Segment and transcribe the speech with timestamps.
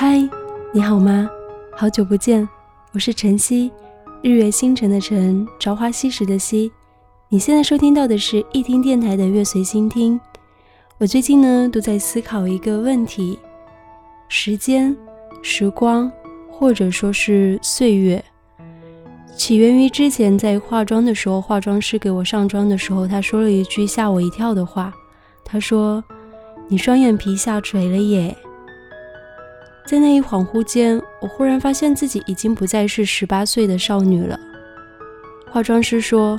[0.00, 0.16] 嗨，
[0.72, 1.28] 你好吗？
[1.72, 2.48] 好久不见，
[2.92, 3.68] 我是晨曦，
[4.22, 6.70] 日月星辰的晨，朝花夕拾的夕。
[7.28, 10.20] 你现在收听到的是一听电台的月随心听。
[10.98, 13.40] 我最近呢都在思考一个问题：
[14.28, 14.96] 时间、
[15.42, 16.08] 时光，
[16.48, 18.24] 或者说是岁月，
[19.36, 24.94] 起源于之前在化妆的时候，化妆师给我上妆的时候，他说了一句吓我一跳的话。
[25.44, 26.04] 他说
[26.70, 28.36] ：“你双眼皮下垂了耶。”
[29.88, 34.38] 在那一恍惚间，我忽然发现自己已经不再是十八岁的少女了。
[35.50, 36.38] 化妆师说。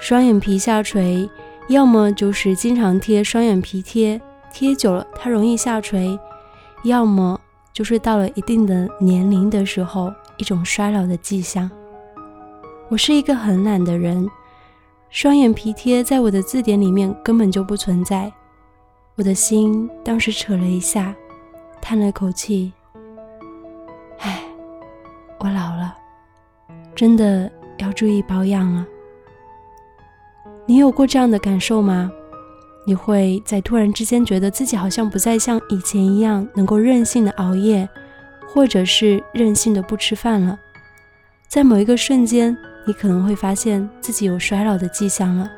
[0.00, 1.28] 双眼皮下垂，
[1.68, 4.20] 要么就是经常贴双眼皮贴，
[4.52, 6.16] 贴久了它容易下垂；
[6.84, 7.40] 要么
[7.72, 11.68] 就是到了一定的年龄的时候，一种衰老的迹象。
[12.88, 14.30] 我是一个很懒的人，
[15.10, 18.32] 双眼皮贴在我的字典里面根本就不存在。
[19.16, 21.12] 我的心当时扯了一下，
[21.80, 22.72] 叹了口气
[26.98, 28.84] ：“真的要注意保养了。”
[30.66, 32.10] 你有过这样的感受吗？
[32.84, 37.88] 你会在突然之间觉得自己好像不再像以前一样能够任性的熬夜，
[38.48, 40.58] 或者是任性的不吃饭了。
[41.46, 45.48] 在某一个瞬间，你可能会发现自己有衰老的迹象了。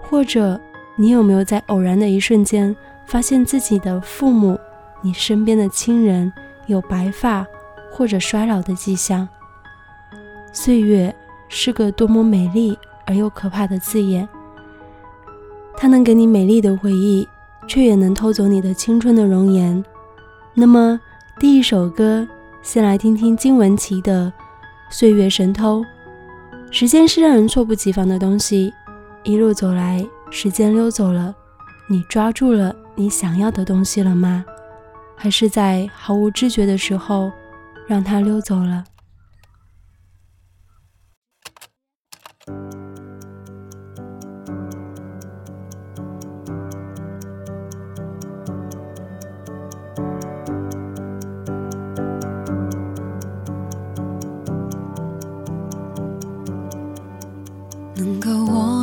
[0.00, 0.58] 或者，
[0.96, 2.74] 你有没有在偶然的一瞬间
[3.06, 4.58] 发现自己的父母、
[5.02, 6.32] 你身边的亲人
[6.66, 7.46] 有白发
[7.92, 9.28] 或者衰老的迹象？
[10.52, 11.14] 岁月
[11.48, 12.78] 是个多么美丽。
[13.06, 14.28] 而又可怕的字眼，
[15.76, 17.26] 它能给你美丽的回忆，
[17.66, 19.84] 却也能偷走你的青春的容颜。
[20.54, 21.00] 那么，
[21.40, 22.24] 第一首歌，
[22.62, 24.32] 先来听听金玟岐的
[24.96, 25.80] 《岁月神偷》。
[26.70, 28.72] 时间是让人猝不及防的东西，
[29.24, 31.34] 一路走来，时间溜走了，
[31.88, 34.44] 你抓住了你想要的东西了吗？
[35.16, 37.32] 还是在毫无知觉的时候，
[37.88, 38.84] 让它溜走了？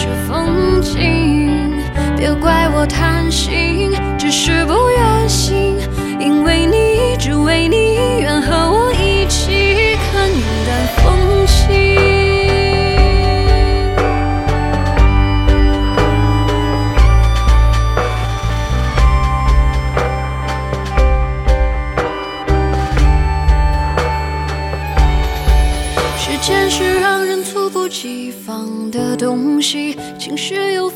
[0.00, 1.78] 是风景，
[2.16, 3.92] 别怪我贪心。
[4.16, 5.76] 只是不愿醒，
[6.18, 8.79] 因为你，只为你，愿和我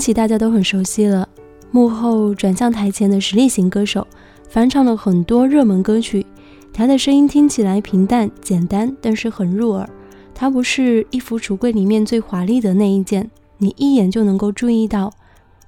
[0.00, 1.28] 金玟岐大家都很熟悉了，
[1.70, 4.06] 幕后转向台前的实力型歌手，
[4.48, 6.24] 翻唱了很多热门歌曲。
[6.72, 9.86] 他的声音听起来平淡简单，但是很入耳。
[10.34, 15.12] 他不是衣服橱柜里面最华丽的那一件，你一眼就能够注意到。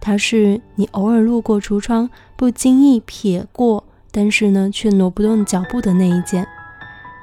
[0.00, 6.49] 他是你偶尔路过橱窗不经意瞥过，但是呢却挪不动脚步的那一件。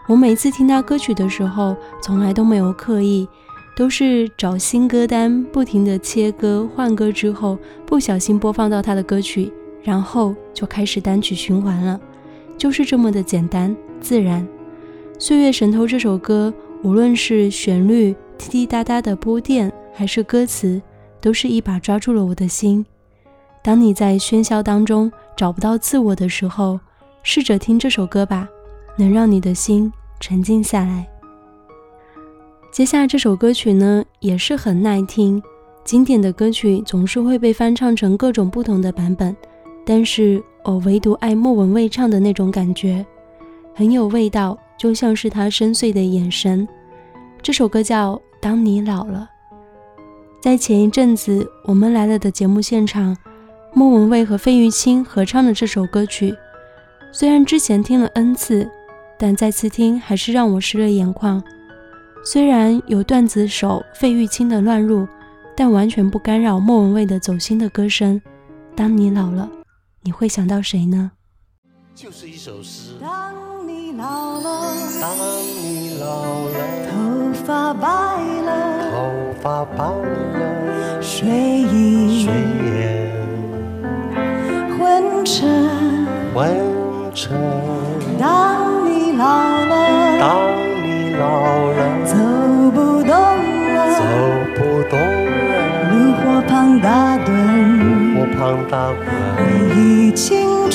[0.07, 3.27] 我每次听他歌曲的时候，从来都没有刻意。
[3.79, 9.49] 都是找新歌单，不停的切歌换歌之后，不小心播放到他的歌曲，
[9.81, 11.97] 然后就开始单曲循环了，
[12.57, 14.45] 就是这么的简单自然。
[15.17, 16.53] 《岁月神偷》这首歌，
[16.83, 20.81] 无论是旋律滴滴答答的拨电，还是歌词，
[21.21, 22.85] 都是一把抓住了我的心。
[23.63, 26.77] 当你在喧嚣当中找不到自我的时候，
[27.23, 28.49] 试着听这首歌吧，
[28.97, 29.89] 能让你的心
[30.19, 31.07] 沉静下来。
[32.71, 35.41] 接下来这首歌曲呢，也是很耐听。
[35.83, 39.35] 经典的歌曲总是会被翻唱成各种不同的版本，
[39.83, 43.05] 但是我唯独爱莫文蔚唱的那种感觉，
[43.73, 44.57] 很有味道。
[44.77, 46.65] 就像是他深邃的眼神。
[47.41, 49.27] 这首歌叫《当你老了》。
[50.41, 53.17] 在前一阵子《我们来了》的节目现场，
[53.73, 56.33] 莫文蔚和费玉清合唱的这首歌曲，
[57.11, 58.69] 虽然之前听了 N 次，
[59.17, 61.43] 但再次听还是让我湿了眼眶。
[62.23, 65.07] 虽然有段子手费玉清的乱入，
[65.55, 68.21] 但完全不干扰莫文蔚的走心的歌声。
[68.75, 69.49] 当你老了，
[70.03, 71.11] 你会想到谁呢？
[71.95, 72.93] 就是一首诗。
[73.01, 75.11] 当你老了，当
[75.63, 76.55] 你老了，
[76.89, 77.87] 头发白
[78.43, 79.09] 了，头
[79.41, 82.33] 发白了，睡意睡
[82.65, 83.09] 眼
[84.77, 86.55] 昏沉，昏
[87.13, 87.37] 沉。
[88.19, 89.25] 当你老
[89.65, 90.29] 了，当
[90.83, 91.58] 你老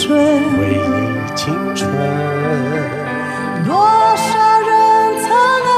[0.07, 0.19] 春，
[0.59, 1.91] 回忆青春。
[3.65, 4.71] 多少人
[5.23, 5.27] 曾
[5.73, 5.75] 爱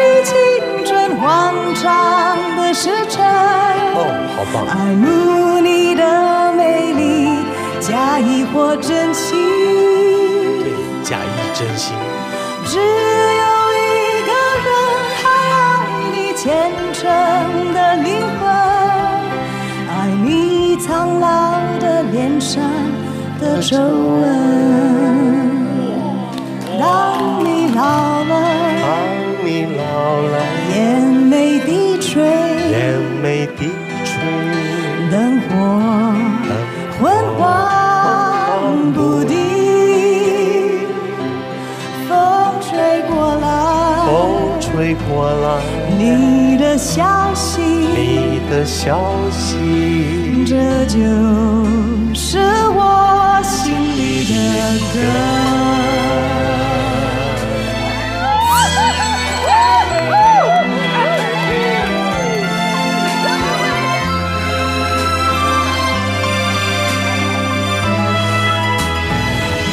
[0.00, 0.32] 你青
[0.86, 1.84] 春欢畅
[2.56, 3.22] 的时辰，
[3.92, 3.98] 哦，
[4.34, 4.64] 好棒！
[4.66, 6.02] 爱慕你的
[6.54, 7.44] 美丽，
[7.78, 9.36] 假意或真心。
[10.64, 10.72] 对，
[11.04, 11.94] 假意真心。
[12.64, 12.82] 只有
[13.76, 13.84] 一
[14.24, 14.32] 个
[14.64, 14.68] 人
[15.20, 15.60] 还爱
[16.14, 17.04] 你虔诚
[17.74, 18.48] 的灵魂，
[19.90, 22.62] 爱你苍老的脸上
[23.40, 24.22] 的皱纹。
[26.78, 26.84] 当
[27.44, 27.80] 你老
[28.24, 28.32] 了，
[28.82, 28.84] 当
[29.44, 29.80] 你老
[30.20, 30.34] 了，
[30.74, 32.22] 眼眉低垂，
[32.70, 32.74] 眼
[33.22, 33.70] 眉低
[34.04, 34.14] 垂，
[35.10, 35.48] 灯火
[37.00, 37.02] 昏
[37.38, 39.36] 黄不定，
[42.08, 42.16] 风
[42.60, 43.44] 吹过来，
[44.06, 44.12] 风
[44.60, 45.46] 吹过来，
[45.98, 47.04] 你的消
[47.34, 49.56] 息，你的消息，
[50.44, 50.98] 这就
[52.14, 52.38] 是
[52.74, 54.34] 我心里的
[54.92, 54.96] 歌。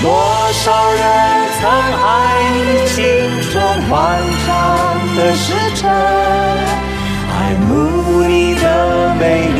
[0.01, 0.05] 多
[0.51, 1.01] 少人
[1.59, 2.07] 曾爱
[2.53, 2.57] 你
[2.87, 2.95] 青
[3.51, 3.51] 春
[3.89, 3.91] 欢
[4.45, 4.47] 畅
[5.15, 5.45] 的时
[5.75, 5.81] 辰，
[7.31, 7.33] 爱
[7.67, 7.71] 慕
[8.23, 8.65] 你的
[9.19, 9.23] 美
[9.55, 9.59] 丽，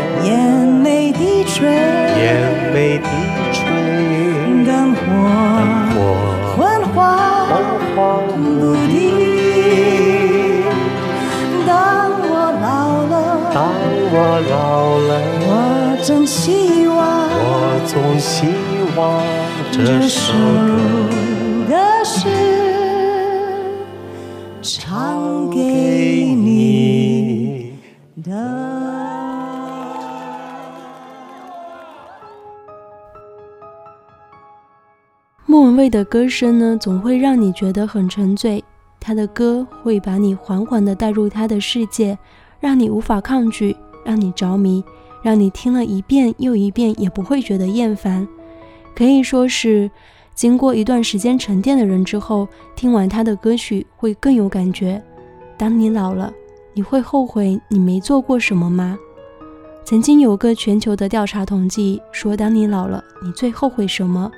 [18.21, 18.45] 希
[18.95, 19.25] 望
[19.71, 20.31] 这首
[21.67, 21.75] 歌
[22.05, 22.29] 是
[24.61, 25.57] 唱给
[26.35, 27.73] 你
[28.23, 28.31] 的。
[35.47, 38.63] 莫文蔚的歌声呢，总会让你觉得很沉醉。
[38.99, 42.15] 她的歌会把你缓缓地带入她的世界，
[42.59, 43.75] 让你无法抗拒，
[44.05, 44.83] 让你着迷，
[45.21, 48.27] 让你听了一遍又一遍也不会觉得厌烦。
[48.95, 49.89] 可以说是
[50.33, 55.01] 经过一段时间沉淀的人之后，听完他的歌曲会更有感觉。
[55.57, 56.33] 当你老了，
[56.73, 58.97] 你会后悔你没做过什么吗？
[59.83, 64.31] 曾经有个全球的调查统计说，当你老了，你最后悔什么？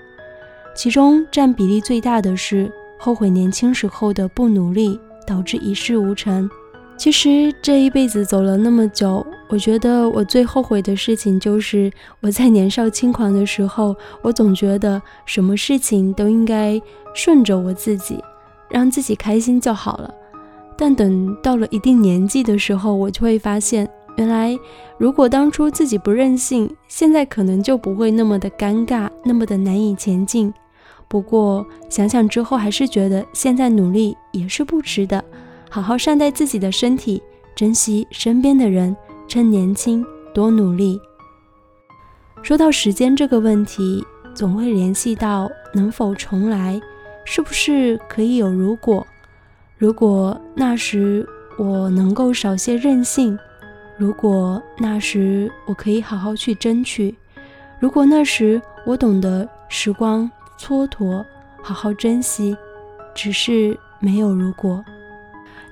[0.75, 6.49] 其中占比例最大的是后悔年轻时候的不努力，导致一事无成。
[6.95, 16.81] 其实这一辈子走了那么久，我觉得我最后悔的事情就是我在年少轻狂的时候，我总觉得什么事情都应该
[17.13, 18.23] 顺着我自己，
[18.69, 20.13] 让自己开心就好了。
[20.77, 24.57] 但等到了一定年纪的时候，我就会发现，原来
[24.97, 30.53] 如果当初自己不任性，现在可能就不会那么的尴尬，那么的难以前进。
[31.09, 35.23] 不过想想之后，还是觉得现在努力也是不值的。
[35.73, 37.19] 好好善待自己的身体，
[37.55, 38.95] 珍惜身边的人，
[39.27, 41.01] 趁年轻多努力。
[42.43, 46.79] 说到时间这个问题，总会联系到能否重来，
[47.25, 49.03] 是不是可以有如果？
[49.75, 51.27] 如果那时
[51.57, 53.35] 我能够少些任性，
[53.97, 57.15] 如果那时我可以好好去争取，
[57.79, 61.25] 如果那时我懂得时光蹉跎，
[61.63, 62.55] 好好珍惜，
[63.15, 64.85] 只是没有如果，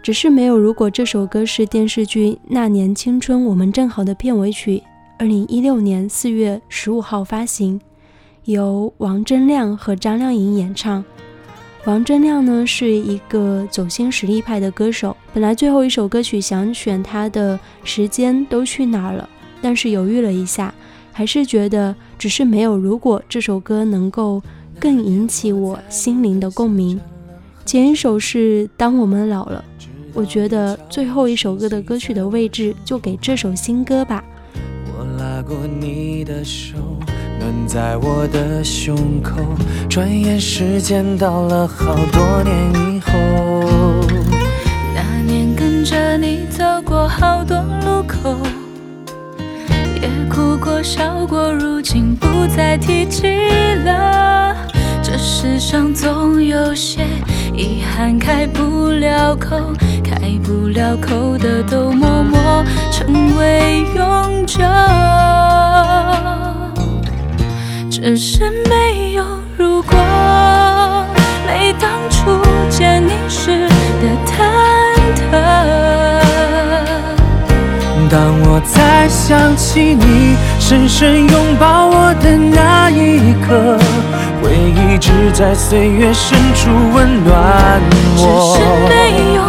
[0.01, 0.89] 只是没有如果。
[0.89, 4.81] 这首歌是电视剧《那年青春我们正好》的片尾曲。
[5.19, 7.79] 二零一六年四月十五号发行，
[8.45, 11.03] 由王铮亮和张靓颖演唱。
[11.85, 19.29] 王铮亮呢是一个走心实力派的歌手，本来最后一首歌曲想选他的《时间都去哪儿了》，
[19.61, 20.73] 但是犹豫了一下，
[21.11, 24.41] 还是觉得只是没有如果这首歌能够
[24.79, 26.99] 更引起我心灵的共鸣。
[27.65, 29.63] 前一首是当我们老了，
[30.13, 34.23] 我觉得最后一首歌的歌曲的位置就给这首新歌吧。
[34.87, 36.77] 我拉过你的手，
[37.39, 39.41] 暖在我的胸口。
[39.89, 43.11] 转眼时间到了好多年以后，
[44.93, 48.37] 那年跟着你走过好多路口，
[50.01, 53.27] 也哭过笑过，如今不再提起
[53.85, 54.55] 了。
[55.01, 57.01] 这世上总有些
[57.55, 59.57] 遗憾开不了口。
[60.11, 64.59] 开不了口的都默默成为永久，
[67.89, 69.23] 只是没有
[69.57, 69.95] 如果，
[71.47, 73.69] 没当初见你时
[74.01, 74.35] 的忐
[75.15, 75.31] 忑。
[78.09, 83.79] 当我再想起你深深拥抱我的那一刻，
[84.43, 87.81] 回忆只在岁月深处温暖
[88.17, 88.19] 我。
[88.19, 89.41] 只是没有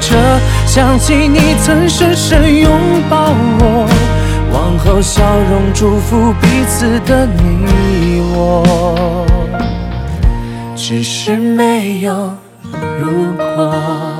[0.00, 2.70] 着想起你曾深深拥
[3.08, 3.86] 抱我，
[4.52, 9.26] 往后笑容祝福彼此的你我，
[10.74, 12.34] 只是没有
[12.98, 14.19] 如果。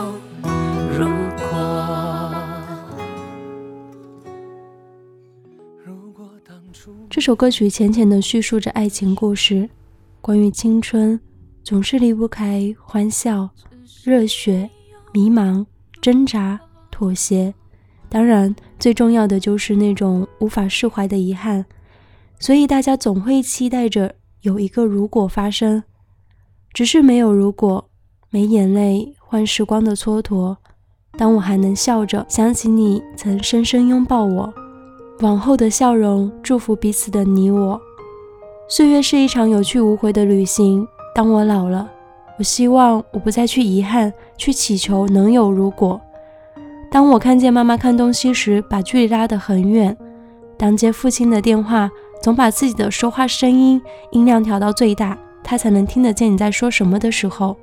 [7.21, 9.69] 这首歌曲浅浅的叙述着爱情故事，
[10.21, 11.19] 关于青春，
[11.63, 13.47] 总是离不开欢笑、
[14.03, 14.67] 热血、
[15.13, 15.63] 迷茫、
[16.01, 16.59] 挣扎、
[16.89, 17.53] 妥协。
[18.09, 21.63] 当然，最重要的就是那种无法释怀的遗憾。
[22.39, 25.83] 所以大家总会期待着有一个如果发生，
[26.73, 27.87] 只是没有如果，
[28.31, 30.57] 没眼泪换时光的蹉跎。
[31.19, 34.51] 当我还能笑着想起你曾深深拥抱我，
[35.21, 37.79] 往后的笑容祝福彼此的你我。
[38.67, 40.87] 岁月是一场有去无回的旅行。
[41.13, 41.87] 当我老了，
[42.39, 46.01] 我希望我不再去遗憾，去祈求能有如果。
[46.89, 49.95] 当我看见妈妈看东西时把距离拉得很远，
[50.57, 57.55] 当接父亲的电话总把自己的说话声音音量调到最大，他才能听得见你在说什么的时候，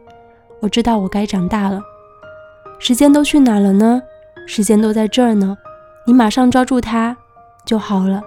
[0.60, 1.80] 我知道我该长大了。
[2.78, 4.00] 时间都去哪了呢？
[4.46, 5.56] 时间都在这儿呢，
[6.06, 7.16] 你马上抓住它
[7.64, 8.22] 就好了。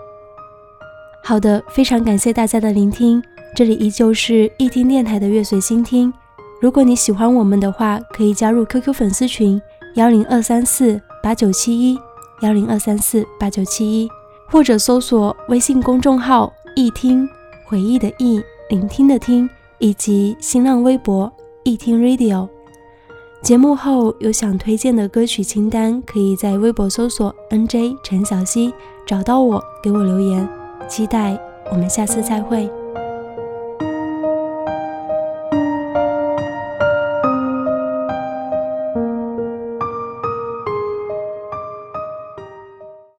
[1.23, 3.21] 好的，非常感谢大家的聆听，
[3.55, 6.11] 这里依旧是易听电台的月随心听。
[6.59, 9.61] 如果你喜欢我们的话，可以加入 QQ 粉丝群
[9.95, 11.99] 幺零二三四八九七一
[12.41, 14.09] 幺零二三四八九七一，
[14.49, 17.27] 或者搜索微信公众号易听
[17.67, 21.31] 回忆的忆聆听的听，以及新浪微博
[21.63, 22.47] 易听 Radio。
[23.43, 28.71] 节目后有想推荐的歌曲清单，可以在微博搜索 NJ 陈小希
[29.05, 30.47] 找到我，给我留言。
[30.87, 31.37] 期待
[31.71, 32.69] 我们下次再会。